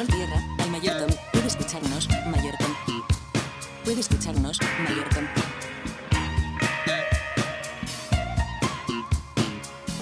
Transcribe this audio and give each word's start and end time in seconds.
Control 0.00 0.18
Tierra, 0.18 0.42
al 0.58 0.70
Mayor 0.70 0.96
Tom. 0.96 1.10
Puede 1.32 1.46
escucharnos, 1.46 2.08
Mayor 2.30 2.54
Tom. 2.58 2.74
Puede 3.84 4.00
escucharnos, 4.00 4.58
Mayor 4.82 5.08
Tom. 5.10 5.26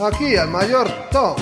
Aquí 0.07 0.37
al 0.37 0.51
mayor 0.51 0.89
Tom. 1.11 1.37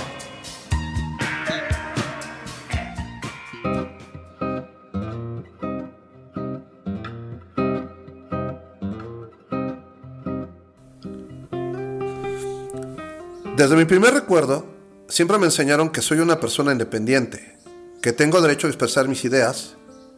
Desde 13.55 13.77
mi 13.77 13.85
primer 13.85 14.15
recuerdo, 14.15 14.65
siempre 15.09 15.37
me 15.37 15.45
enseñaron 15.45 15.91
que 15.91 16.01
soy 16.01 16.21
una 16.21 16.41
persona 16.41 16.73
independiente, 16.73 17.56
que 18.07 18.13
tengo 18.13 18.41
derecho 18.41 18.69
a 18.69 18.71
expresar 18.71 19.09
mis 19.09 19.25
ideas 19.25 19.75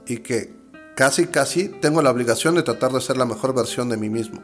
y 0.06 0.19
que 0.19 0.52
casi 0.95 1.28
casi 1.28 1.70
tengo 1.70 2.02
la 2.02 2.11
obligación 2.11 2.55
de 2.55 2.62
tratar 2.62 2.92
de 2.92 3.01
ser 3.01 3.16
la 3.16 3.24
mejor 3.24 3.55
versión 3.55 3.88
de 3.88 3.97
mí 3.97 4.11
mismo. 4.11 4.42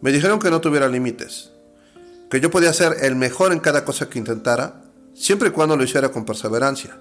Me 0.00 0.12
dijeron 0.12 0.38
que 0.38 0.48
no 0.48 0.60
tuviera 0.60 0.86
límites, 0.86 1.50
que 2.30 2.38
yo 2.38 2.48
podía 2.48 2.72
ser 2.72 2.98
el 3.02 3.16
mejor 3.16 3.52
en 3.52 3.58
cada 3.58 3.84
cosa 3.84 4.08
que 4.08 4.20
intentara, 4.20 4.80
siempre 5.12 5.48
y 5.48 5.50
cuando 5.50 5.76
lo 5.76 5.82
hiciera 5.82 6.12
con 6.12 6.24
perseverancia, 6.24 6.96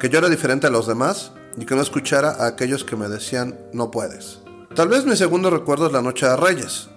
que 0.00 0.08
yo 0.08 0.18
era 0.18 0.28
diferente 0.28 0.66
a 0.66 0.70
los 0.70 0.88
demás 0.88 1.30
y 1.56 1.66
que 1.66 1.76
no 1.76 1.80
escuchara 1.80 2.30
a 2.30 2.48
aquellos 2.48 2.82
que 2.82 2.96
me 2.96 3.08
decían 3.08 3.56
no 3.72 3.92
puedes. 3.92 4.40
Tal 4.74 4.88
vez 4.88 5.04
mi 5.06 5.14
segundo 5.14 5.50
recuerdo 5.50 5.86
es 5.86 5.92
la 5.92 6.02
noche 6.02 6.26
de 6.26 6.36
Reyes, 6.36 6.88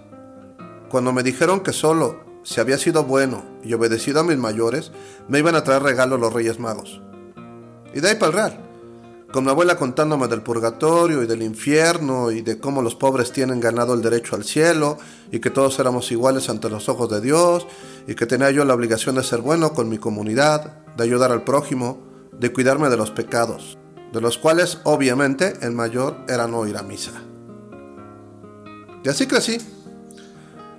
cuando 0.89 1.13
me 1.13 1.21
dijeron 1.21 1.59
que 1.59 1.73
solo 1.73 2.41
si 2.41 2.59
había 2.59 2.79
sido 2.79 3.03
bueno 3.03 3.45
y 3.63 3.75
obedecido 3.75 4.21
a 4.21 4.23
mis 4.23 4.37
mayores, 4.37 4.91
me 5.27 5.37
iban 5.37 5.53
a 5.53 5.63
traer 5.63 5.83
regalos 5.83 6.19
los 6.19 6.33
Reyes 6.33 6.57
Magos. 6.57 7.03
Y 7.93 7.99
de 7.99 8.09
ahí 8.09 8.15
para 8.15 8.27
el 8.27 8.33
real, 8.33 8.59
con 9.31 9.43
mi 9.43 9.49
abuela 9.49 9.77
contándome 9.77 10.27
del 10.27 10.41
purgatorio 10.41 11.23
y 11.23 11.27
del 11.27 11.41
infierno 11.41 12.31
y 12.31 12.41
de 12.41 12.59
cómo 12.59 12.81
los 12.81 12.95
pobres 12.95 13.31
tienen 13.31 13.59
ganado 13.59 13.93
el 13.93 14.01
derecho 14.01 14.35
al 14.35 14.43
cielo 14.43 14.97
y 15.31 15.39
que 15.39 15.49
todos 15.49 15.79
éramos 15.79 16.11
iguales 16.11 16.49
ante 16.49 16.69
los 16.69 16.89
ojos 16.89 17.09
de 17.09 17.21
Dios 17.21 17.67
y 18.07 18.15
que 18.15 18.25
tenía 18.25 18.51
yo 18.51 18.65
la 18.65 18.73
obligación 18.73 19.15
de 19.15 19.23
ser 19.23 19.41
bueno 19.41 19.73
con 19.73 19.89
mi 19.89 19.97
comunidad, 19.97 20.85
de 20.95 21.03
ayudar 21.03 21.31
al 21.31 21.43
prójimo, 21.43 21.99
de 22.39 22.53
cuidarme 22.53 22.89
de 22.89 22.97
los 22.97 23.11
pecados, 23.11 23.77
de 24.13 24.21
los 24.21 24.37
cuales 24.37 24.79
obviamente 24.83 25.53
el 25.61 25.71
mayor 25.71 26.17
era 26.27 26.47
no 26.47 26.65
ir 26.67 26.77
a 26.77 26.83
misa. 26.83 27.13
Y 29.03 29.09
así 29.09 29.27
crecí, 29.27 29.57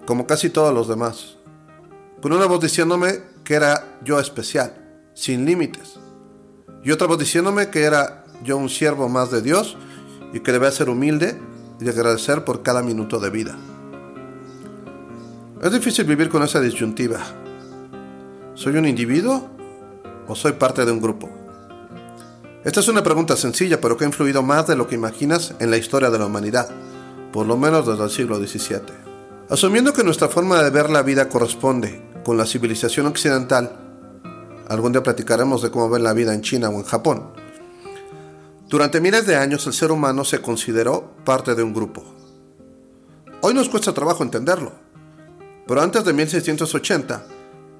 como 0.06 0.26
casi 0.26 0.50
todos 0.50 0.72
los 0.72 0.88
demás 0.88 1.38
con 2.20 2.32
una 2.32 2.46
voz 2.46 2.60
diciéndome 2.60 3.20
que 3.44 3.54
era 3.54 3.98
yo 4.02 4.18
especial, 4.18 4.74
sin 5.14 5.44
límites, 5.44 5.98
y 6.82 6.90
otra 6.90 7.06
voz 7.06 7.18
diciéndome 7.18 7.70
que 7.70 7.82
era 7.82 8.24
yo 8.44 8.56
un 8.56 8.68
siervo 8.68 9.08
más 9.08 9.30
de 9.30 9.42
Dios 9.42 9.76
y 10.32 10.40
que 10.40 10.52
debía 10.52 10.70
ser 10.70 10.88
humilde 10.88 11.38
y 11.80 11.88
agradecer 11.88 12.44
por 12.44 12.62
cada 12.62 12.82
minuto 12.82 13.18
de 13.18 13.30
vida. 13.30 13.56
Es 15.62 15.72
difícil 15.72 16.04
vivir 16.04 16.28
con 16.28 16.42
esa 16.42 16.60
disyuntiva. 16.60 17.20
¿Soy 18.54 18.76
un 18.76 18.86
individuo 18.86 19.48
o 20.26 20.34
soy 20.34 20.52
parte 20.52 20.84
de 20.84 20.92
un 20.92 21.00
grupo? 21.00 21.28
Esta 22.64 22.80
es 22.80 22.88
una 22.88 23.02
pregunta 23.02 23.36
sencilla, 23.36 23.80
pero 23.80 23.96
que 23.96 24.04
ha 24.04 24.08
influido 24.08 24.42
más 24.42 24.66
de 24.66 24.76
lo 24.76 24.86
que 24.86 24.94
imaginas 24.94 25.54
en 25.58 25.70
la 25.70 25.76
historia 25.76 26.10
de 26.10 26.18
la 26.18 26.26
humanidad, 26.26 26.68
por 27.32 27.46
lo 27.46 27.56
menos 27.56 27.86
desde 27.86 28.04
el 28.04 28.10
siglo 28.10 28.36
XVII. 28.36 28.80
Asumiendo 29.48 29.92
que 29.92 30.04
nuestra 30.04 30.28
forma 30.28 30.62
de 30.62 30.70
ver 30.70 30.90
la 30.90 31.02
vida 31.02 31.28
corresponde 31.28 32.02
con 32.24 32.36
la 32.36 32.46
civilización 32.46 33.06
occidental, 33.06 33.87
algún 34.68 34.92
día 34.92 35.02
platicaremos 35.02 35.62
de 35.62 35.70
cómo 35.70 35.88
ven 35.88 36.02
la 36.02 36.12
vida 36.12 36.34
en 36.34 36.42
China 36.42 36.68
o 36.68 36.74
en 36.74 36.84
Japón, 36.84 37.32
durante 38.68 39.00
miles 39.00 39.24
de 39.24 39.34
años 39.34 39.66
el 39.66 39.72
ser 39.72 39.90
humano 39.90 40.26
se 40.26 40.42
consideró 40.42 41.14
parte 41.24 41.54
de 41.54 41.62
un 41.62 41.72
grupo. 41.72 42.04
Hoy 43.40 43.54
nos 43.54 43.70
cuesta 43.70 43.94
trabajo 43.94 44.22
entenderlo, 44.22 44.72
pero 45.66 45.80
antes 45.80 46.04
de 46.04 46.12
1680, 46.12 47.24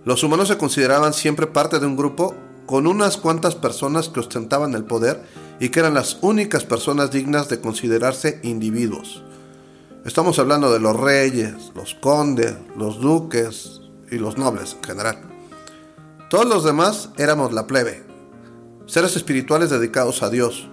los 0.07 0.23
humanos 0.23 0.49
se 0.49 0.57
consideraban 0.57 1.13
siempre 1.13 1.47
parte 1.47 1.79
de 1.79 1.85
un 1.85 1.95
grupo 1.95 2.35
con 2.65 2.87
unas 2.87 3.19
cuantas 3.19 3.55
personas 3.55 4.09
que 4.09 4.21
ostentaban 4.21 4.75
el 4.75 4.85
poder 4.85 5.23
y 5.61 5.69
que 5.69 5.81
eran 5.81 5.93
las 5.93 6.19
únicas 6.23 6.65
personas 6.65 7.11
dignas 7.11 7.51
de 7.51 7.61
considerarse 7.61 8.41
individuos. 8.43 9.23
Estamos 10.07 10.39
hablando 10.39 10.73
de 10.73 10.81
los 10.81 10.99
reyes, 10.99 11.71
los 11.75 11.97
condes, 11.97 12.55
los 12.79 12.99
duques 12.99 13.83
y 14.11 14.17
los 14.17 14.39
nobles 14.39 14.75
en 14.79 14.85
general. 14.85 15.38
Todos 16.29 16.47
los 16.47 16.63
demás 16.63 17.09
éramos 17.17 17.55
la 17.55 17.67
plebe, 17.67 18.05
seres 18.85 19.17
espirituales 19.17 19.71
dedicados 19.71 20.23
a 20.23 20.29
Dios, 20.29 20.69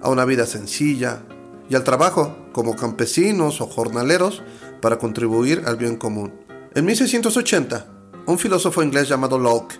a 0.00 0.08
una 0.08 0.24
vida 0.24 0.46
sencilla 0.46 1.22
y 1.68 1.74
al 1.74 1.82
trabajo 1.82 2.36
como 2.52 2.76
campesinos 2.76 3.60
o 3.60 3.66
jornaleros 3.66 4.44
para 4.80 4.98
contribuir 4.98 5.64
al 5.66 5.76
bien 5.76 5.96
común. 5.96 6.32
En 6.76 6.84
1680, 6.84 7.84
un 8.26 8.38
filósofo 8.38 8.80
inglés 8.80 9.08
llamado 9.08 9.40
Locke 9.40 9.76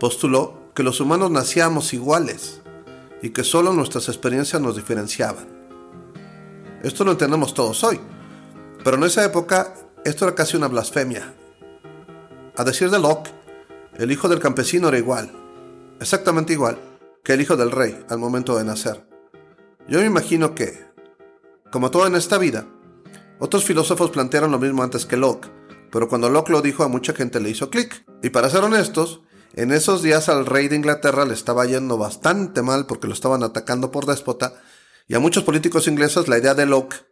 postuló 0.00 0.72
que 0.74 0.82
los 0.82 0.98
humanos 0.98 1.30
nacíamos 1.30 1.94
iguales 1.94 2.62
y 3.22 3.30
que 3.30 3.44
solo 3.44 3.72
nuestras 3.72 4.08
experiencias 4.08 4.60
nos 4.60 4.74
diferenciaban. 4.74 5.46
Esto 6.82 7.04
lo 7.04 7.12
entendemos 7.12 7.54
todos 7.54 7.84
hoy, 7.84 8.00
pero 8.82 8.96
en 8.96 9.04
esa 9.04 9.24
época 9.24 9.72
esto 10.04 10.24
era 10.24 10.34
casi 10.34 10.56
una 10.56 10.66
blasfemia. 10.66 11.32
A 12.56 12.64
decir 12.64 12.90
de 12.90 12.98
Locke, 12.98 13.41
el 13.96 14.10
hijo 14.10 14.28
del 14.28 14.40
campesino 14.40 14.88
era 14.88 14.98
igual, 14.98 15.32
exactamente 16.00 16.52
igual, 16.52 16.78
que 17.22 17.34
el 17.34 17.40
hijo 17.40 17.56
del 17.56 17.70
rey 17.70 18.04
al 18.08 18.18
momento 18.18 18.56
de 18.56 18.64
nacer. 18.64 19.06
Yo 19.88 20.00
me 20.00 20.06
imagino 20.06 20.54
que, 20.54 20.86
como 21.70 21.90
todo 21.90 22.06
en 22.06 22.14
esta 22.14 22.38
vida, 22.38 22.66
otros 23.38 23.64
filósofos 23.64 24.10
plantearon 24.10 24.50
lo 24.50 24.58
mismo 24.58 24.82
antes 24.82 25.06
que 25.06 25.16
Locke, 25.16 25.50
pero 25.90 26.08
cuando 26.08 26.30
Locke 26.30 26.50
lo 26.50 26.62
dijo 26.62 26.84
a 26.84 26.88
mucha 26.88 27.12
gente 27.12 27.40
le 27.40 27.50
hizo 27.50 27.68
clic. 27.68 28.04
Y 28.22 28.30
para 28.30 28.48
ser 28.48 28.64
honestos, 28.64 29.20
en 29.54 29.72
esos 29.72 30.02
días 30.02 30.28
al 30.28 30.46
rey 30.46 30.68
de 30.68 30.76
Inglaterra 30.76 31.26
le 31.26 31.34
estaba 31.34 31.66
yendo 31.66 31.98
bastante 31.98 32.62
mal 32.62 32.86
porque 32.86 33.08
lo 33.08 33.12
estaban 33.12 33.42
atacando 33.42 33.90
por 33.90 34.06
déspota, 34.06 34.54
y 35.06 35.14
a 35.14 35.20
muchos 35.20 35.44
políticos 35.44 35.88
ingleses 35.88 36.28
la 36.28 36.38
idea 36.38 36.54
de 36.54 36.66
Locke 36.66 37.04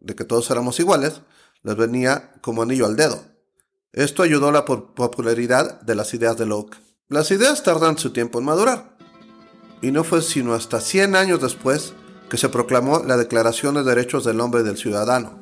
de 0.00 0.14
que 0.14 0.24
todos 0.24 0.50
éramos 0.50 0.78
iguales, 0.80 1.22
les 1.62 1.76
venía 1.76 2.32
como 2.42 2.62
anillo 2.62 2.86
al 2.86 2.96
dedo. 2.96 3.35
Esto 3.96 4.22
ayudó 4.22 4.48
a 4.48 4.52
la 4.52 4.66
popularidad 4.66 5.80
de 5.80 5.94
las 5.94 6.12
ideas 6.12 6.36
de 6.36 6.44
Locke. 6.44 6.76
Las 7.08 7.30
ideas 7.30 7.62
tardan 7.62 7.96
su 7.96 8.12
tiempo 8.12 8.38
en 8.38 8.44
madurar, 8.44 8.94
y 9.80 9.90
no 9.90 10.04
fue 10.04 10.20
sino 10.20 10.52
hasta 10.52 10.82
100 10.82 11.16
años 11.16 11.40
después 11.40 11.94
que 12.28 12.36
se 12.36 12.50
proclamó 12.50 13.02
la 13.06 13.16
Declaración 13.16 13.74
de 13.74 13.84
Derechos 13.84 14.22
del 14.24 14.40
Hombre 14.40 14.60
y 14.60 14.64
del 14.64 14.76
Ciudadano, 14.76 15.38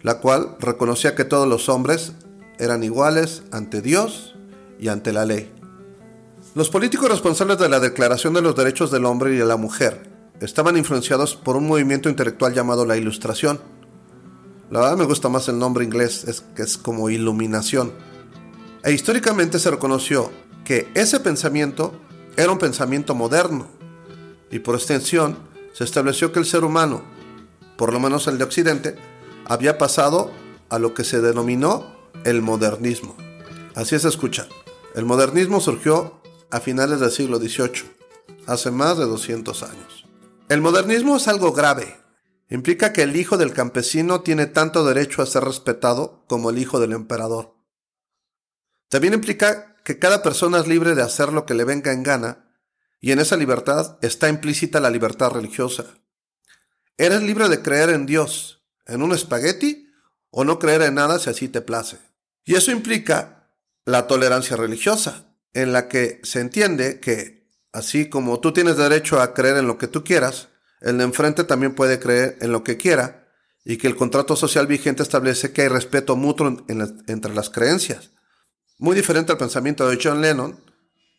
la 0.00 0.20
cual 0.20 0.56
reconocía 0.58 1.14
que 1.14 1.26
todos 1.26 1.46
los 1.46 1.68
hombres 1.68 2.12
eran 2.58 2.82
iguales 2.82 3.42
ante 3.52 3.82
Dios 3.82 4.36
y 4.78 4.88
ante 4.88 5.12
la 5.12 5.26
ley. 5.26 5.52
Los 6.54 6.70
políticos 6.70 7.10
responsables 7.10 7.58
de 7.58 7.68
la 7.68 7.78
Declaración 7.78 8.32
de 8.32 8.40
los 8.40 8.56
Derechos 8.56 8.90
del 8.90 9.04
Hombre 9.04 9.34
y 9.34 9.36
de 9.36 9.44
la 9.44 9.58
Mujer 9.58 10.10
estaban 10.40 10.78
influenciados 10.78 11.36
por 11.36 11.56
un 11.56 11.68
movimiento 11.68 12.08
intelectual 12.08 12.54
llamado 12.54 12.86
la 12.86 12.96
Ilustración, 12.96 13.60
la 14.72 14.80
verdad 14.80 14.96
me 14.96 15.04
gusta 15.04 15.28
más 15.28 15.48
el 15.48 15.58
nombre 15.58 15.84
inglés, 15.84 16.24
es 16.26 16.40
que 16.40 16.62
es 16.62 16.78
como 16.78 17.10
iluminación. 17.10 17.92
E 18.82 18.92
históricamente 18.92 19.58
se 19.58 19.70
reconoció 19.70 20.32
que 20.64 20.90
ese 20.94 21.20
pensamiento 21.20 21.92
era 22.38 22.50
un 22.50 22.58
pensamiento 22.58 23.14
moderno 23.14 23.66
y 24.50 24.60
por 24.60 24.74
extensión 24.74 25.36
se 25.74 25.84
estableció 25.84 26.32
que 26.32 26.38
el 26.38 26.46
ser 26.46 26.64
humano, 26.64 27.02
por 27.76 27.92
lo 27.92 28.00
menos 28.00 28.26
el 28.28 28.38
de 28.38 28.44
Occidente, 28.44 28.96
había 29.44 29.76
pasado 29.76 30.30
a 30.70 30.78
lo 30.78 30.94
que 30.94 31.04
se 31.04 31.20
denominó 31.20 31.94
el 32.24 32.40
modernismo. 32.40 33.14
Así 33.74 33.98
se 33.98 34.08
escucha. 34.08 34.48
El 34.94 35.04
modernismo 35.04 35.60
surgió 35.60 36.22
a 36.50 36.60
finales 36.60 36.98
del 36.98 37.10
siglo 37.10 37.36
XVIII, 37.36 37.92
hace 38.46 38.70
más 38.70 38.96
de 38.96 39.04
200 39.04 39.64
años. 39.64 40.06
El 40.48 40.62
modernismo 40.62 41.16
es 41.16 41.28
algo 41.28 41.52
grave, 41.52 42.01
Implica 42.52 42.92
que 42.92 43.00
el 43.00 43.16
hijo 43.16 43.38
del 43.38 43.54
campesino 43.54 44.20
tiene 44.20 44.44
tanto 44.44 44.84
derecho 44.84 45.22
a 45.22 45.26
ser 45.26 45.42
respetado 45.42 46.22
como 46.28 46.50
el 46.50 46.58
hijo 46.58 46.80
del 46.80 46.92
emperador. 46.92 47.56
También 48.90 49.14
implica 49.14 49.74
que 49.84 49.98
cada 49.98 50.22
persona 50.22 50.58
es 50.58 50.68
libre 50.68 50.94
de 50.94 51.00
hacer 51.00 51.32
lo 51.32 51.46
que 51.46 51.54
le 51.54 51.64
venga 51.64 51.92
en 51.92 52.02
gana, 52.02 52.54
y 53.00 53.12
en 53.12 53.20
esa 53.20 53.38
libertad 53.38 53.96
está 54.02 54.28
implícita 54.28 54.80
la 54.80 54.90
libertad 54.90 55.30
religiosa. 55.30 55.86
Eres 56.98 57.22
libre 57.22 57.48
de 57.48 57.62
creer 57.62 57.88
en 57.88 58.04
Dios, 58.04 58.62
en 58.84 59.00
un 59.00 59.12
espagueti, 59.12 59.88
o 60.28 60.44
no 60.44 60.58
creer 60.58 60.82
en 60.82 60.96
nada 60.96 61.18
si 61.18 61.30
así 61.30 61.48
te 61.48 61.62
place. 61.62 62.00
Y 62.44 62.56
eso 62.56 62.70
implica 62.70 63.48
la 63.86 64.06
tolerancia 64.06 64.58
religiosa, 64.58 65.38
en 65.54 65.72
la 65.72 65.88
que 65.88 66.20
se 66.22 66.40
entiende 66.40 67.00
que, 67.00 67.48
así 67.72 68.10
como 68.10 68.40
tú 68.40 68.52
tienes 68.52 68.76
derecho 68.76 69.22
a 69.22 69.32
creer 69.32 69.56
en 69.56 69.66
lo 69.66 69.78
que 69.78 69.88
tú 69.88 70.04
quieras, 70.04 70.50
el 70.82 70.98
de 70.98 71.04
enfrente 71.04 71.44
también 71.44 71.74
puede 71.74 71.98
creer 71.98 72.38
en 72.40 72.52
lo 72.52 72.64
que 72.64 72.76
quiera 72.76 73.28
y 73.64 73.76
que 73.76 73.86
el 73.86 73.96
contrato 73.96 74.34
social 74.36 74.66
vigente 74.66 75.02
establece 75.02 75.52
que 75.52 75.62
hay 75.62 75.68
respeto 75.68 76.16
mutuo 76.16 76.64
entre 76.68 77.34
las 77.34 77.50
creencias. 77.50 78.10
Muy 78.78 78.96
diferente 78.96 79.30
al 79.30 79.38
pensamiento 79.38 79.88
de 79.88 79.98
John 80.02 80.20
Lennon, 80.20 80.58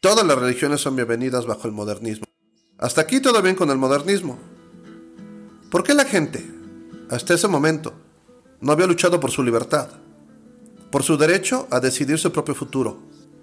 todas 0.01 0.25
las 0.25 0.37
religiones 0.37 0.81
son 0.81 0.95
bienvenidas 0.95 1.45
bajo 1.45 1.67
el 1.67 1.73
modernismo. 1.73 2.25
Hasta 2.77 3.01
aquí 3.01 3.21
todo 3.21 3.41
bien 3.41 3.55
con 3.55 3.69
el 3.69 3.77
modernismo. 3.77 4.37
¿Por 5.71 5.83
qué 5.83 5.93
la 5.93 6.05
gente, 6.05 6.45
hasta 7.09 7.33
ese 7.33 7.47
momento, 7.47 7.93
no 8.59 8.73
había 8.73 8.87
luchado 8.87 9.19
por 9.19 9.31
su 9.31 9.41
libertad? 9.43 9.87
Por 10.91 11.03
su 11.03 11.17
derecho 11.17 11.67
a 11.71 11.79
decidir 11.79 12.19
su 12.19 12.31
propio 12.31 12.53
futuro. 12.53 13.01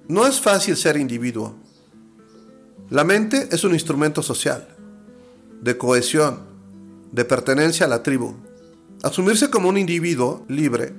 No 0.09 0.27
es 0.27 0.39
fácil 0.39 0.77
ser 0.77 0.99
individuo. 0.99 1.57
La 2.91 3.05
mente 3.05 3.49
es 3.51 3.65
un 3.65 3.73
instrumento 3.73 4.23
social, 4.23 4.69
de 5.61 5.77
cohesión, 5.79 6.41
de 7.13 7.25
pertenencia 7.25 7.87
a 7.87 7.89
la 7.89 8.03
tribu. 8.03 8.35
Asumirse 9.03 9.51
como 9.51 9.69
un 9.69 9.79
individuo 9.79 10.45
libre 10.49 10.93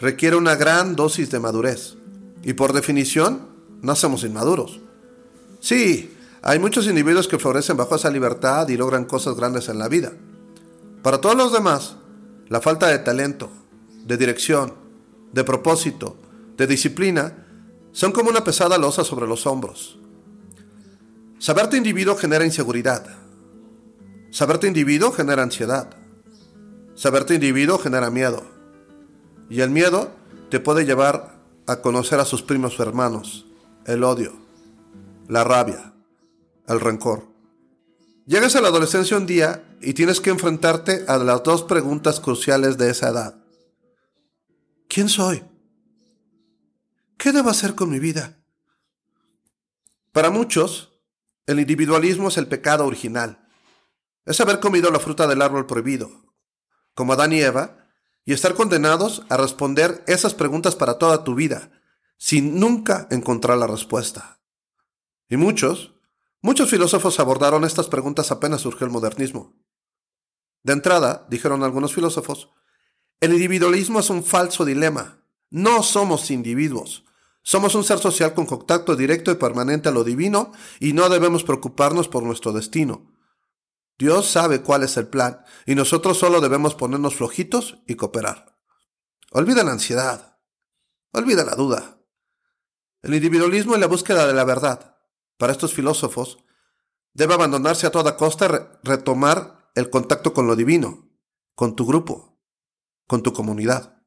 requiere 0.00 0.36
una 0.36 0.54
gran 0.54 0.96
dosis 0.96 1.30
de 1.30 1.40
madurez. 1.40 1.96
Y 2.42 2.52
por 2.52 2.72
definición, 2.72 3.48
no 3.82 3.96
somos 3.96 4.24
inmaduros. 4.24 4.80
Sí, 5.60 6.14
hay 6.42 6.58
muchos 6.58 6.86
individuos 6.86 7.28
que 7.28 7.38
florecen 7.38 7.76
bajo 7.76 7.96
esa 7.96 8.10
libertad 8.10 8.68
y 8.68 8.76
logran 8.76 9.04
cosas 9.04 9.34
grandes 9.34 9.68
en 9.68 9.78
la 9.78 9.88
vida. 9.88 10.12
Para 11.02 11.20
todos 11.20 11.36
los 11.36 11.52
demás, 11.52 11.96
la 12.48 12.60
falta 12.60 12.88
de 12.88 12.98
talento, 12.98 13.50
de 14.04 14.16
dirección, 14.16 14.74
de 15.32 15.44
propósito, 15.44 16.16
de 16.56 16.66
disciplina, 16.66 17.46
son 17.92 18.12
como 18.12 18.30
una 18.30 18.44
pesada 18.44 18.78
losa 18.78 19.04
sobre 19.04 19.26
los 19.26 19.46
hombros. 19.46 19.98
Saberte 21.38 21.76
individuo 21.76 22.16
genera 22.16 22.44
inseguridad. 22.44 23.04
Saberte 24.30 24.66
individuo 24.66 25.10
genera 25.10 25.42
ansiedad. 25.42 25.88
Saberte 26.94 27.34
individuo 27.34 27.78
genera 27.78 28.10
miedo. 28.10 28.44
Y 29.48 29.62
el 29.62 29.70
miedo 29.70 30.10
te 30.50 30.60
puede 30.60 30.84
llevar 30.84 31.40
a 31.66 31.80
conocer 31.80 32.20
a 32.20 32.24
sus 32.24 32.42
primos 32.42 32.78
hermanos, 32.78 33.46
el 33.86 34.04
odio, 34.04 34.32
la 35.28 35.44
rabia, 35.44 35.94
el 36.66 36.80
rencor. 36.80 37.26
Llegas 38.26 38.54
a 38.56 38.60
la 38.60 38.68
adolescencia 38.68 39.16
un 39.16 39.26
día 39.26 39.64
y 39.80 39.94
tienes 39.94 40.20
que 40.20 40.30
enfrentarte 40.30 41.04
a 41.08 41.16
las 41.16 41.42
dos 41.42 41.62
preguntas 41.62 42.20
cruciales 42.20 42.76
de 42.76 42.90
esa 42.90 43.08
edad. 43.08 43.36
¿Quién 44.88 45.08
soy? 45.08 45.42
¿Qué 47.16 47.32
debo 47.32 47.48
hacer 47.48 47.74
con 47.74 47.88
mi 47.88 47.98
vida? 47.98 48.36
Para 50.12 50.30
muchos, 50.30 51.00
el 51.46 51.60
individualismo 51.60 52.28
es 52.28 52.36
el 52.36 52.46
pecado 52.46 52.84
original. 52.84 53.47
Es 54.24 54.40
haber 54.40 54.60
comido 54.60 54.90
la 54.90 55.00
fruta 55.00 55.26
del 55.26 55.42
árbol 55.42 55.66
prohibido, 55.66 56.10
como 56.94 57.12
Adán 57.12 57.32
y 57.32 57.40
Eva, 57.40 57.88
y 58.24 58.32
estar 58.32 58.54
condenados 58.54 59.22
a 59.28 59.36
responder 59.36 60.04
esas 60.06 60.34
preguntas 60.34 60.76
para 60.76 60.98
toda 60.98 61.24
tu 61.24 61.34
vida, 61.34 61.70
sin 62.18 62.60
nunca 62.60 63.06
encontrar 63.10 63.56
la 63.56 63.66
respuesta. 63.66 64.40
Y 65.28 65.36
muchos, 65.36 65.94
muchos 66.42 66.70
filósofos 66.70 67.20
abordaron 67.20 67.64
estas 67.64 67.88
preguntas 67.88 68.30
apenas 68.30 68.60
surgió 68.60 68.86
el 68.86 68.92
modernismo. 68.92 69.54
De 70.62 70.72
entrada, 70.72 71.26
dijeron 71.30 71.62
algunos 71.62 71.94
filósofos, 71.94 72.50
el 73.20 73.32
individualismo 73.32 74.00
es 74.00 74.10
un 74.10 74.22
falso 74.22 74.64
dilema. 74.64 75.24
No 75.50 75.82
somos 75.82 76.30
individuos. 76.30 77.04
Somos 77.42 77.74
un 77.74 77.82
ser 77.82 77.98
social 77.98 78.34
con 78.34 78.46
contacto 78.46 78.94
directo 78.94 79.30
y 79.30 79.36
permanente 79.36 79.88
a 79.88 79.92
lo 79.92 80.04
divino 80.04 80.52
y 80.80 80.92
no 80.92 81.08
debemos 81.08 81.44
preocuparnos 81.44 82.08
por 82.08 82.22
nuestro 82.22 82.52
destino. 82.52 83.10
Dios 83.98 84.30
sabe 84.30 84.62
cuál 84.62 84.84
es 84.84 84.96
el 84.96 85.08
plan 85.08 85.42
y 85.66 85.74
nosotros 85.74 86.18
solo 86.18 86.40
debemos 86.40 86.76
ponernos 86.76 87.16
flojitos 87.16 87.78
y 87.86 87.96
cooperar. 87.96 88.56
Olvida 89.32 89.64
la 89.64 89.72
ansiedad. 89.72 90.38
Olvida 91.12 91.44
la 91.44 91.56
duda. 91.56 92.00
El 93.02 93.14
individualismo 93.14 93.76
y 93.76 93.80
la 93.80 93.88
búsqueda 93.88 94.26
de 94.26 94.34
la 94.34 94.44
verdad, 94.44 94.96
para 95.36 95.52
estos 95.52 95.74
filósofos, 95.74 96.38
debe 97.12 97.34
abandonarse 97.34 97.86
a 97.86 97.90
toda 97.90 98.16
costa 98.16 98.78
retomar 98.84 99.70
el 99.74 99.90
contacto 99.90 100.32
con 100.32 100.46
lo 100.46 100.54
divino, 100.54 101.10
con 101.56 101.74
tu 101.74 101.84
grupo, 101.84 102.40
con 103.08 103.22
tu 103.22 103.32
comunidad. 103.32 104.02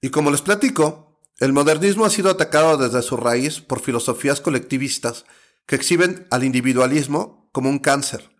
Y 0.00 0.10
como 0.10 0.30
les 0.30 0.42
platico, 0.42 1.20
el 1.38 1.52
modernismo 1.52 2.04
ha 2.04 2.10
sido 2.10 2.30
atacado 2.30 2.76
desde 2.76 3.02
su 3.02 3.16
raíz 3.16 3.60
por 3.60 3.80
filosofías 3.80 4.40
colectivistas 4.40 5.24
que 5.66 5.74
exhiben 5.74 6.28
al 6.30 6.44
individualismo 6.44 7.48
como 7.52 7.68
un 7.68 7.78
cáncer 7.80 8.33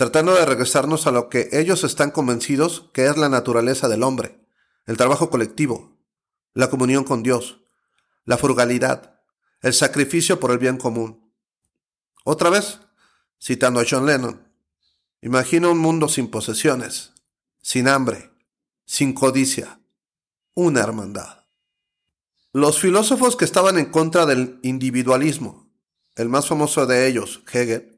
tratando 0.00 0.32
de 0.34 0.46
regresarnos 0.46 1.06
a 1.06 1.10
lo 1.10 1.28
que 1.28 1.50
ellos 1.52 1.84
están 1.84 2.10
convencidos 2.10 2.88
que 2.94 3.04
es 3.04 3.18
la 3.18 3.28
naturaleza 3.28 3.86
del 3.86 4.02
hombre, 4.02 4.40
el 4.86 4.96
trabajo 4.96 5.28
colectivo, 5.28 5.98
la 6.54 6.70
comunión 6.70 7.04
con 7.04 7.22
Dios, 7.22 7.60
la 8.24 8.38
frugalidad, 8.38 9.20
el 9.60 9.74
sacrificio 9.74 10.40
por 10.40 10.52
el 10.52 10.58
bien 10.58 10.78
común. 10.78 11.30
Otra 12.24 12.48
vez, 12.48 12.80
citando 13.38 13.78
a 13.78 13.84
John 13.86 14.06
Lennon, 14.06 14.50
imagina 15.20 15.68
un 15.68 15.76
mundo 15.76 16.08
sin 16.08 16.30
posesiones, 16.30 17.12
sin 17.60 17.86
hambre, 17.86 18.30
sin 18.86 19.12
codicia, 19.12 19.82
una 20.54 20.80
hermandad. 20.80 21.44
Los 22.54 22.80
filósofos 22.80 23.36
que 23.36 23.44
estaban 23.44 23.76
en 23.76 23.90
contra 23.90 24.24
del 24.24 24.60
individualismo, 24.62 25.70
el 26.14 26.30
más 26.30 26.48
famoso 26.48 26.86
de 26.86 27.06
ellos, 27.06 27.42
Hegel, 27.52 27.89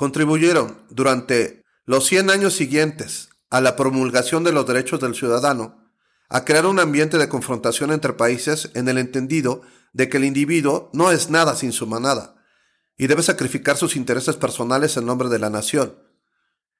contribuyeron 0.00 0.78
durante 0.88 1.62
los 1.84 2.06
100 2.06 2.30
años 2.30 2.54
siguientes 2.54 3.28
a 3.50 3.60
la 3.60 3.76
promulgación 3.76 4.44
de 4.44 4.50
los 4.50 4.66
derechos 4.66 4.98
del 4.98 5.14
ciudadano 5.14 5.92
a 6.30 6.46
crear 6.46 6.64
un 6.64 6.78
ambiente 6.78 7.18
de 7.18 7.28
confrontación 7.28 7.92
entre 7.92 8.14
países 8.14 8.70
en 8.72 8.88
el 8.88 8.96
entendido 8.96 9.60
de 9.92 10.08
que 10.08 10.16
el 10.16 10.24
individuo 10.24 10.88
no 10.94 11.12
es 11.12 11.28
nada 11.28 11.54
sin 11.54 11.72
su 11.72 11.86
manada 11.86 12.42
y 12.96 13.08
debe 13.08 13.22
sacrificar 13.22 13.76
sus 13.76 13.94
intereses 13.94 14.36
personales 14.36 14.96
en 14.96 15.04
nombre 15.04 15.28
de 15.28 15.38
la 15.38 15.50
nación. 15.50 15.98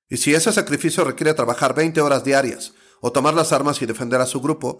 Y 0.08 0.16
si 0.16 0.32
ese 0.32 0.50
sacrificio 0.50 1.04
requiere 1.04 1.34
trabajar 1.34 1.74
20 1.74 2.00
horas 2.00 2.24
diarias 2.24 2.72
o 3.02 3.12
tomar 3.12 3.34
las 3.34 3.52
armas 3.52 3.82
y 3.82 3.84
defender 3.84 4.22
a 4.22 4.26
su 4.26 4.40
grupo, 4.40 4.78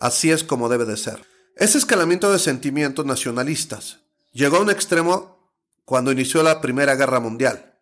así 0.00 0.32
es 0.32 0.42
como 0.42 0.68
debe 0.68 0.86
de 0.86 0.96
ser. 0.96 1.24
Ese 1.54 1.78
escalamiento 1.78 2.32
de 2.32 2.40
sentimientos 2.40 3.06
nacionalistas 3.06 4.00
llegó 4.32 4.56
a 4.56 4.62
un 4.62 4.70
extremo 4.70 5.54
cuando 5.84 6.10
inició 6.10 6.42
la 6.42 6.60
Primera 6.60 6.96
Guerra 6.96 7.20
Mundial 7.20 7.74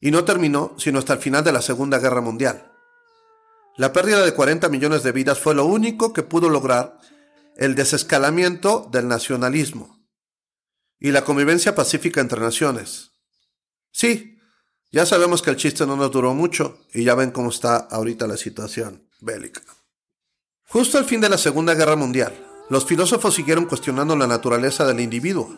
y 0.00 0.10
no 0.10 0.24
terminó 0.24 0.74
sino 0.78 0.98
hasta 0.98 1.12
el 1.12 1.18
final 1.20 1.44
de 1.44 1.52
la 1.52 1.62
Segunda 1.62 1.98
Guerra 1.98 2.20
Mundial. 2.20 2.72
La 3.76 3.92
pérdida 3.92 4.24
de 4.24 4.34
40 4.34 4.68
millones 4.68 5.02
de 5.02 5.12
vidas 5.12 5.38
fue 5.38 5.54
lo 5.54 5.64
único 5.66 6.12
que 6.12 6.22
pudo 6.22 6.48
lograr 6.48 6.98
el 7.56 7.74
desescalamiento 7.74 8.88
del 8.90 9.08
nacionalismo 9.08 10.00
y 10.98 11.12
la 11.12 11.24
convivencia 11.24 11.74
pacífica 11.74 12.20
entre 12.20 12.40
naciones. 12.40 13.12
Sí, 13.92 14.38
ya 14.92 15.06
sabemos 15.06 15.40
que 15.40 15.50
el 15.50 15.56
chiste 15.56 15.86
no 15.86 15.96
nos 15.96 16.10
duró 16.10 16.34
mucho 16.34 16.78
y 16.92 17.04
ya 17.04 17.14
ven 17.14 17.30
cómo 17.30 17.50
está 17.50 17.76
ahorita 17.76 18.26
la 18.26 18.36
situación 18.36 19.08
bélica. 19.20 19.62
Justo 20.68 20.98
al 20.98 21.04
fin 21.04 21.20
de 21.20 21.28
la 21.28 21.38
Segunda 21.38 21.74
Guerra 21.74 21.96
Mundial, 21.96 22.34
los 22.68 22.86
filósofos 22.86 23.34
siguieron 23.34 23.66
cuestionando 23.66 24.14
la 24.14 24.26
naturaleza 24.26 24.86
del 24.86 25.00
individuo 25.00 25.52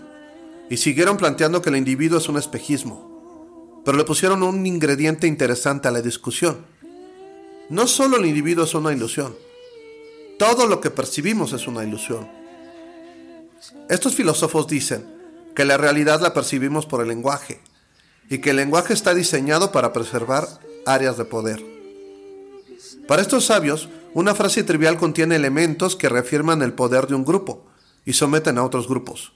y 0.70 0.76
siguieron 0.78 1.18
planteando 1.18 1.60
que 1.60 1.70
el 1.70 1.76
individuo 1.76 2.18
es 2.18 2.28
un 2.28 2.38
espejismo, 2.38 3.11
pero 3.84 3.96
le 3.96 4.04
pusieron 4.04 4.42
un 4.42 4.64
ingrediente 4.66 5.26
interesante 5.26 5.88
a 5.88 5.90
la 5.90 6.02
discusión. 6.02 6.64
No 7.68 7.86
solo 7.86 8.16
el 8.16 8.26
individuo 8.26 8.64
es 8.64 8.74
una 8.74 8.92
ilusión, 8.92 9.34
todo 10.38 10.66
lo 10.66 10.80
que 10.80 10.90
percibimos 10.90 11.52
es 11.52 11.66
una 11.66 11.84
ilusión. 11.84 12.28
Estos 13.88 14.14
filósofos 14.14 14.66
dicen 14.66 15.06
que 15.54 15.64
la 15.64 15.76
realidad 15.76 16.20
la 16.20 16.34
percibimos 16.34 16.86
por 16.86 17.00
el 17.02 17.08
lenguaje 17.08 17.60
y 18.28 18.38
que 18.38 18.50
el 18.50 18.56
lenguaje 18.56 18.94
está 18.94 19.14
diseñado 19.14 19.72
para 19.72 19.92
preservar 19.92 20.48
áreas 20.86 21.16
de 21.16 21.24
poder. 21.24 21.62
Para 23.06 23.22
estos 23.22 23.46
sabios, 23.46 23.88
una 24.14 24.34
frase 24.34 24.62
trivial 24.64 24.96
contiene 24.96 25.36
elementos 25.36 25.96
que 25.96 26.08
reafirman 26.08 26.62
el 26.62 26.72
poder 26.72 27.06
de 27.06 27.14
un 27.14 27.24
grupo 27.24 27.64
y 28.04 28.12
someten 28.12 28.58
a 28.58 28.64
otros 28.64 28.88
grupos. 28.88 29.32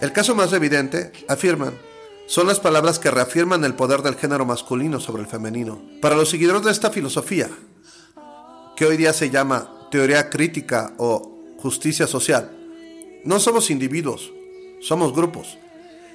El 0.00 0.12
caso 0.12 0.34
más 0.34 0.52
evidente, 0.52 1.12
afirman, 1.28 1.74
son 2.26 2.46
las 2.46 2.60
palabras 2.60 2.98
que 2.98 3.10
reafirman 3.10 3.64
el 3.64 3.74
poder 3.74 4.02
del 4.02 4.16
género 4.16 4.46
masculino 4.46 5.00
sobre 5.00 5.22
el 5.22 5.28
femenino. 5.28 5.82
Para 6.00 6.16
los 6.16 6.30
seguidores 6.30 6.62
de 6.62 6.70
esta 6.70 6.90
filosofía, 6.90 7.50
que 8.76 8.86
hoy 8.86 8.96
día 8.96 9.12
se 9.12 9.30
llama 9.30 9.88
teoría 9.90 10.30
crítica 10.30 10.94
o 10.98 11.38
justicia 11.58 12.06
social, 12.06 12.50
no 13.24 13.38
somos 13.38 13.70
individuos, 13.70 14.32
somos 14.80 15.12
grupos. 15.12 15.58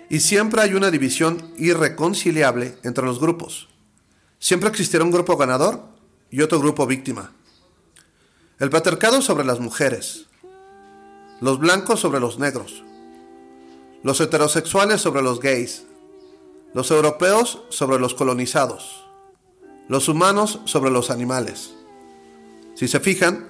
Y 0.10 0.22
siempre 0.22 0.62
hay 0.62 0.74
una 0.74 0.92
división 0.92 1.54
irreconciliable 1.58 2.78
entre 2.84 3.06
los 3.06 3.20
grupos. 3.20 3.68
Siempre 4.40 4.70
existirá 4.70 5.04
un 5.04 5.12
grupo 5.12 5.36
ganador 5.38 5.84
y 6.32 6.42
otro 6.42 6.60
grupo 6.60 6.86
víctima. 6.86 7.34
El 8.60 8.70
patriarcado 8.70 9.22
sobre 9.22 9.46
las 9.46 9.60
mujeres, 9.60 10.26
los 11.42 11.60
blancos 11.60 12.00
sobre 12.00 12.20
los 12.20 12.40
negros, 12.40 12.84
los 14.04 14.20
heterosexuales 14.22 15.02
sobre 15.02 15.22
los 15.22 15.40
gays, 15.40 15.86
los 16.78 16.92
europeos 16.92 17.64
sobre 17.70 17.98
los 17.98 18.14
colonizados, 18.14 19.04
los 19.88 20.08
humanos 20.10 20.60
sobre 20.66 20.92
los 20.92 21.10
animales. 21.10 21.74
Si 22.76 22.88
se 22.88 23.00
fijan, 23.00 23.48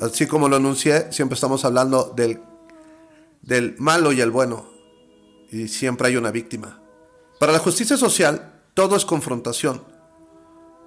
así 0.00 0.26
como 0.26 0.48
lo 0.48 0.56
anuncié, 0.56 1.12
siempre 1.12 1.36
estamos 1.36 1.64
hablando 1.64 2.12
del, 2.16 2.40
del 3.42 3.76
malo 3.78 4.10
y 4.10 4.20
el 4.20 4.32
bueno, 4.32 4.66
y 5.52 5.68
siempre 5.68 6.08
hay 6.08 6.16
una 6.16 6.32
víctima. 6.32 6.80
Para 7.38 7.52
la 7.52 7.60
justicia 7.60 7.96
social, 7.96 8.60
todo 8.74 8.96
es 8.96 9.04
confrontación. 9.04 9.84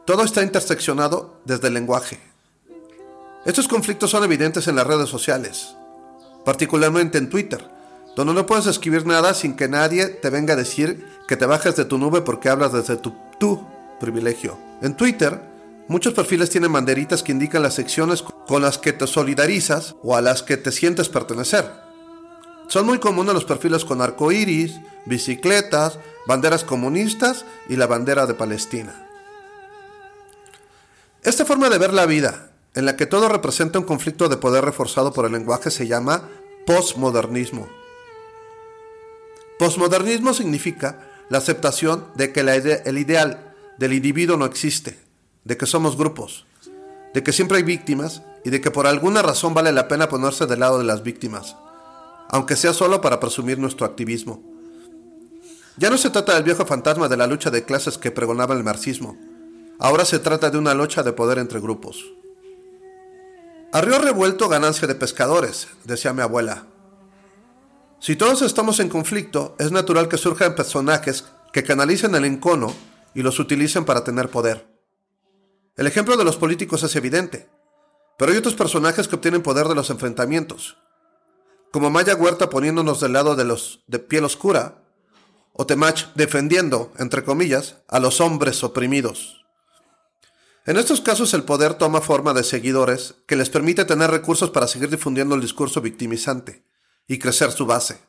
Todo 0.05 0.25
está 0.25 0.43
interseccionado 0.43 1.39
desde 1.45 1.69
el 1.69 1.75
lenguaje. 1.75 2.19
Estos 3.45 3.69
conflictos 3.69 4.11
son 4.11 4.25
evidentes 4.25 4.67
en 4.67 4.75
las 4.75 4.87
redes 4.87 5.07
sociales, 5.07 5.73
particularmente 6.43 7.17
en 7.17 7.29
Twitter, 7.29 7.65
donde 8.15 8.33
no 8.33 8.45
puedes 8.45 8.67
escribir 8.67 9.05
nada 9.05 9.33
sin 9.33 9.55
que 9.55 9.67
nadie 9.67 10.07
te 10.07 10.29
venga 10.29 10.53
a 10.53 10.57
decir 10.57 11.05
que 11.27 11.37
te 11.37 11.45
bajes 11.45 11.75
de 11.75 11.85
tu 11.85 11.97
nube 11.97 12.21
porque 12.21 12.49
hablas 12.49 12.73
desde 12.73 12.97
tu, 12.97 13.13
tu 13.39 13.65
privilegio. 13.99 14.57
En 14.81 14.95
Twitter, 14.95 15.41
muchos 15.87 16.13
perfiles 16.13 16.49
tienen 16.49 16.73
banderitas 16.73 17.23
que 17.23 17.31
indican 17.31 17.61
las 17.61 17.75
secciones 17.75 18.21
con 18.21 18.61
las 18.61 18.77
que 18.77 18.93
te 18.93 19.07
solidarizas 19.07 19.95
o 20.03 20.15
a 20.15 20.21
las 20.21 20.43
que 20.43 20.57
te 20.57 20.71
sientes 20.71 21.09
pertenecer. 21.09 21.71
Son 22.67 22.85
muy 22.85 22.99
comunes 22.99 23.33
los 23.33 23.45
perfiles 23.45 23.85
con 23.85 24.01
arcoíris, 24.01 24.79
bicicletas, 25.05 25.99
banderas 26.25 26.63
comunistas 26.63 27.45
y 27.67 27.75
la 27.75 27.87
bandera 27.87 28.25
de 28.25 28.33
Palestina. 28.33 29.07
Esta 31.23 31.45
forma 31.45 31.69
de 31.69 31.77
ver 31.77 31.93
la 31.93 32.05
vida, 32.05 32.51
en 32.73 32.85
la 32.85 32.95
que 32.95 33.05
todo 33.05 33.29
representa 33.29 33.77
un 33.77 33.85
conflicto 33.85 34.27
de 34.27 34.37
poder 34.37 34.65
reforzado 34.65 35.13
por 35.13 35.25
el 35.25 35.33
lenguaje, 35.33 35.69
se 35.69 35.87
llama 35.87 36.29
postmodernismo. 36.65 37.67
Postmodernismo 39.61 40.33
significa 40.33 40.97
la 41.29 41.37
aceptación 41.37 42.07
de 42.15 42.33
que 42.33 42.39
el 42.39 42.97
ideal 42.97 43.53
del 43.77 43.93
individuo 43.93 44.35
no 44.35 44.45
existe, 44.45 44.97
de 45.43 45.55
que 45.55 45.67
somos 45.67 45.95
grupos, 45.97 46.47
de 47.13 47.21
que 47.21 47.31
siempre 47.31 47.57
hay 47.57 47.63
víctimas 47.63 48.23
y 48.43 48.49
de 48.49 48.59
que 48.59 48.71
por 48.71 48.87
alguna 48.87 49.21
razón 49.21 49.53
vale 49.53 49.71
la 49.71 49.87
pena 49.87 50.09
ponerse 50.09 50.47
del 50.47 50.61
lado 50.61 50.79
de 50.79 50.83
las 50.83 51.03
víctimas, 51.03 51.55
aunque 52.29 52.55
sea 52.55 52.73
solo 52.73 53.01
para 53.01 53.19
presumir 53.19 53.59
nuestro 53.59 53.85
activismo. 53.85 54.41
Ya 55.77 55.91
no 55.91 55.99
se 55.99 56.09
trata 56.09 56.33
del 56.33 56.43
viejo 56.43 56.65
fantasma 56.65 57.07
de 57.07 57.17
la 57.17 57.27
lucha 57.27 57.51
de 57.51 57.63
clases 57.63 57.99
que 57.99 58.09
pregonaba 58.09 58.55
el 58.55 58.63
marxismo, 58.63 59.15
ahora 59.77 60.05
se 60.05 60.17
trata 60.17 60.49
de 60.49 60.57
una 60.57 60.73
lucha 60.73 61.03
de 61.03 61.13
poder 61.13 61.37
entre 61.37 61.59
grupos. 61.59 62.03
A 63.73 63.81
río 63.81 63.99
revuelto 63.99 64.49
ganancia 64.49 64.87
de 64.87 64.95
pescadores, 64.95 65.67
decía 65.83 66.13
mi 66.13 66.23
abuela. 66.23 66.70
Si 68.01 68.15
todos 68.15 68.41
estamos 68.41 68.79
en 68.79 68.89
conflicto, 68.89 69.55
es 69.59 69.71
natural 69.71 70.09
que 70.09 70.17
surjan 70.17 70.55
personajes 70.55 71.25
que 71.53 71.63
canalicen 71.63 72.15
el 72.15 72.25
encono 72.25 72.73
y 73.13 73.21
los 73.21 73.37
utilicen 73.37 73.85
para 73.85 74.03
tener 74.03 74.29
poder. 74.29 74.67
El 75.75 75.85
ejemplo 75.85 76.17
de 76.17 76.23
los 76.23 76.35
políticos 76.35 76.81
es 76.81 76.95
evidente, 76.95 77.47
pero 78.17 78.31
hay 78.31 78.39
otros 78.39 78.55
personajes 78.55 79.07
que 79.07 79.17
obtienen 79.17 79.43
poder 79.43 79.67
de 79.67 79.75
los 79.75 79.91
enfrentamientos, 79.91 80.77
como 81.71 81.91
Maya 81.91 82.15
Huerta 82.15 82.49
poniéndonos 82.49 83.01
del 83.01 83.13
lado 83.13 83.35
de 83.35 83.45
los 83.45 83.83
de 83.85 83.99
piel 83.99 84.25
oscura, 84.25 84.81
o 85.53 85.67
Temach 85.67 86.11
defendiendo, 86.15 86.91
entre 86.97 87.23
comillas, 87.23 87.83
a 87.87 87.99
los 87.99 88.19
hombres 88.19 88.63
oprimidos. 88.63 89.45
En 90.65 90.77
estos 90.77 91.01
casos 91.01 91.35
el 91.35 91.43
poder 91.43 91.75
toma 91.75 92.01
forma 92.01 92.33
de 92.33 92.43
seguidores 92.43 93.13
que 93.27 93.35
les 93.35 93.51
permite 93.51 93.85
tener 93.85 94.09
recursos 94.09 94.49
para 94.49 94.65
seguir 94.65 94.89
difundiendo 94.89 95.35
el 95.35 95.41
discurso 95.41 95.81
victimizante 95.81 96.63
y 97.07 97.19
crecer 97.19 97.51
su 97.51 97.65
base. 97.65 97.99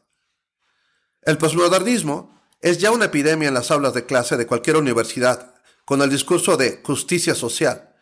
El 1.23 1.39
posmodernismo 1.39 2.41
es 2.61 2.79
ya 2.79 2.91
una 2.91 3.07
epidemia 3.07 3.49
en 3.49 3.55
las 3.55 3.71
aulas 3.71 3.95
de 3.95 4.07
clase 4.07 4.37
de 4.37 4.47
cualquier 4.47 4.77
universidad, 4.77 5.55
con 5.85 6.01
el 6.01 6.11
discurso 6.11 6.57
de 6.57 6.81
justicia 6.85 7.35
social, 7.35 7.95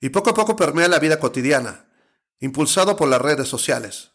y 0.00 0.08
poco 0.08 0.30
a 0.30 0.34
poco 0.34 0.56
permea 0.56 0.88
la 0.88 0.98
vida 0.98 1.20
cotidiana, 1.20 1.86
impulsado 2.38 2.96
por 2.96 3.08
las 3.08 3.20
redes 3.20 3.48
sociales. 3.48 4.10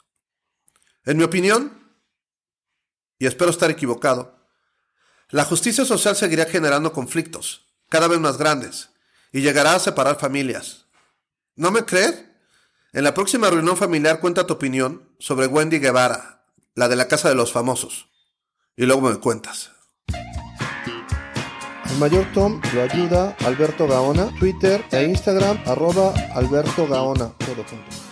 En 1.06 1.18
mi 1.18 1.24
opinión, 1.24 1.94
y 3.20 3.28
espero 3.28 3.52
estar 3.52 3.70
equivocado, 3.70 4.36
la 5.30 5.46
justicia 5.46 5.86
social 5.86 6.16
seguirá 6.16 6.46
generando 6.46 6.92
conflictos, 6.92 7.66
cada 7.90 8.08
vez 8.08 8.20
más 8.20 8.38
grandes, 8.38 8.90
y 9.32 9.42
llegará 9.42 9.76
a 9.76 9.80
separar 9.80 10.20
familias. 10.20 10.86
¿No 11.56 11.72
me 11.72 11.86
crees? 11.86 12.26
En 12.94 13.04
la 13.04 13.14
próxima 13.14 13.50
reunión 13.50 13.78
familiar 13.78 14.20
cuenta 14.20 14.48
tu 14.48 14.54
opinión 14.54 15.05
sobre 15.20 15.48
Wendy 15.48 15.80
Guevara, 15.80 16.46
la 16.76 16.88
de 16.88 16.96
la 16.96 17.08
Casa 17.08 17.30
de 17.30 17.36
los 17.36 17.52
Famosos. 17.52 18.10
Y 18.76 18.86
luego 18.86 19.02
me 19.02 19.18
cuentas. 19.20 19.72
El 21.90 21.98
mayor 22.00 22.26
Tom 22.34 22.62
lo 22.74 22.82
ayuda 22.82 23.36
Alberto 23.46 23.88
Gaona, 23.88 24.30
Twitter 24.40 24.84
e 24.92 25.04
Instagram 25.04 25.58
arroba 25.66 26.14
Alberto 26.34 26.88
Gaona, 26.88 27.30
todo 27.38 27.64
junto. 27.64 28.05